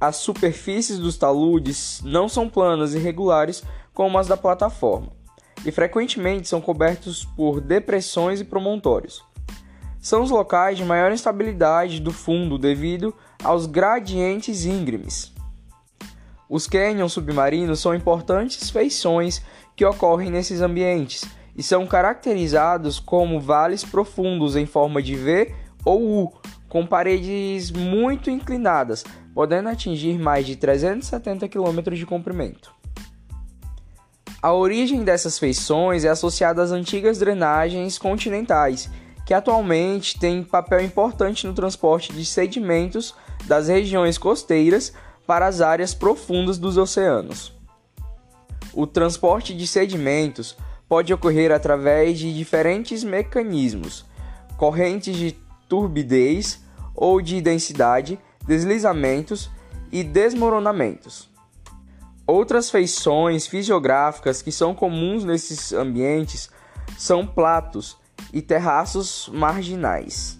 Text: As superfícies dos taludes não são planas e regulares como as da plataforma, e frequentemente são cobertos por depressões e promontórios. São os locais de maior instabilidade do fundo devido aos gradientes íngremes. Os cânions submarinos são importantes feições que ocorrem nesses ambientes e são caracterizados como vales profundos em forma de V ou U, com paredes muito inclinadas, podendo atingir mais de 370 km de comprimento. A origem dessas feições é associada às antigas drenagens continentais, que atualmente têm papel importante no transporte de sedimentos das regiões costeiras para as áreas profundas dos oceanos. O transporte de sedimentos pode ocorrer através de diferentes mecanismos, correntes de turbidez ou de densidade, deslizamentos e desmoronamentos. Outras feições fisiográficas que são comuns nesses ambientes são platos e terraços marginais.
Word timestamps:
As 0.00 0.16
superfícies 0.16 0.98
dos 0.98 1.16
taludes 1.16 2.00
não 2.04 2.28
são 2.28 2.48
planas 2.48 2.94
e 2.94 2.98
regulares 2.98 3.64
como 3.92 4.16
as 4.16 4.28
da 4.28 4.36
plataforma, 4.36 5.10
e 5.64 5.72
frequentemente 5.72 6.46
são 6.46 6.60
cobertos 6.60 7.24
por 7.24 7.60
depressões 7.60 8.40
e 8.40 8.44
promontórios. 8.44 9.24
São 10.00 10.22
os 10.22 10.30
locais 10.30 10.78
de 10.78 10.84
maior 10.84 11.10
instabilidade 11.10 11.98
do 11.98 12.12
fundo 12.12 12.56
devido 12.56 13.12
aos 13.42 13.66
gradientes 13.66 14.64
íngremes. 14.64 15.32
Os 16.48 16.68
cânions 16.68 17.12
submarinos 17.12 17.80
são 17.80 17.92
importantes 17.92 18.70
feições 18.70 19.42
que 19.74 19.84
ocorrem 19.84 20.30
nesses 20.30 20.60
ambientes 20.60 21.24
e 21.56 21.62
são 21.62 21.84
caracterizados 21.88 23.00
como 23.00 23.40
vales 23.40 23.84
profundos 23.84 24.54
em 24.54 24.64
forma 24.64 25.02
de 25.02 25.16
V 25.16 25.52
ou 25.84 26.22
U, 26.22 26.32
com 26.68 26.86
paredes 26.86 27.70
muito 27.70 28.30
inclinadas, 28.30 29.04
podendo 29.34 29.68
atingir 29.68 30.18
mais 30.18 30.46
de 30.46 30.56
370 30.56 31.48
km 31.48 31.94
de 31.94 32.04
comprimento. 32.04 32.72
A 34.40 34.52
origem 34.52 35.02
dessas 35.02 35.38
feições 35.38 36.04
é 36.04 36.08
associada 36.08 36.62
às 36.62 36.70
antigas 36.70 37.18
drenagens 37.18 37.98
continentais, 37.98 38.88
que 39.26 39.34
atualmente 39.34 40.18
têm 40.18 40.44
papel 40.44 40.84
importante 40.84 41.46
no 41.46 41.52
transporte 41.52 42.12
de 42.12 42.24
sedimentos 42.24 43.14
das 43.46 43.68
regiões 43.68 44.16
costeiras 44.16 44.92
para 45.26 45.46
as 45.46 45.60
áreas 45.60 45.92
profundas 45.92 46.56
dos 46.56 46.76
oceanos. 46.76 47.52
O 48.72 48.86
transporte 48.86 49.54
de 49.54 49.66
sedimentos 49.66 50.56
pode 50.88 51.12
ocorrer 51.12 51.50
através 51.52 52.18
de 52.18 52.32
diferentes 52.32 53.02
mecanismos, 53.02 54.06
correntes 54.56 55.16
de 55.16 55.36
turbidez 55.68 56.62
ou 56.94 57.20
de 57.20 57.40
densidade, 57.40 58.18
deslizamentos 58.46 59.50
e 59.92 60.02
desmoronamentos. 60.02 61.28
Outras 62.26 62.70
feições 62.70 63.46
fisiográficas 63.46 64.42
que 64.42 64.52
são 64.52 64.74
comuns 64.74 65.24
nesses 65.24 65.72
ambientes 65.72 66.50
são 66.96 67.26
platos 67.26 67.96
e 68.32 68.42
terraços 68.42 69.30
marginais. 69.32 70.37